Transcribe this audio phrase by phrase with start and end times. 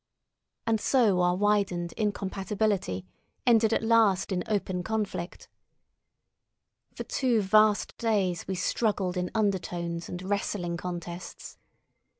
[0.65, 3.05] And so our widened incompatibility
[3.45, 5.47] ended at last in open conflict.
[6.95, 11.59] For two vast days we struggled in undertones and wrestling contests.